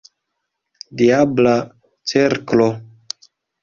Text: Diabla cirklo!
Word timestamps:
Diabla 1.03 1.55
cirklo! 2.15 2.69